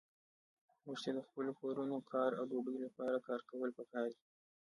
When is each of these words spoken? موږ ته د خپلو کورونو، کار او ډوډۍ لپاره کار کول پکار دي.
موږ 0.83 0.97
ته 1.03 1.09
د 1.17 1.19
خپلو 1.27 1.51
کورونو، 1.59 1.95
کار 2.11 2.29
او 2.39 2.43
ډوډۍ 2.49 2.77
لپاره 2.85 3.25
کار 3.27 3.39
کول 3.49 3.69
پکار 3.77 4.07
دي. 4.17 4.23